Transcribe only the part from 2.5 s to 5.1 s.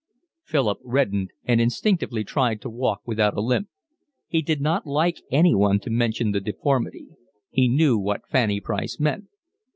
to walk without a limp. He did not